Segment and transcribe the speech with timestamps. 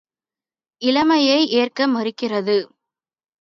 [0.81, 2.57] இளமையை ஏற்க மறுக்கிறது.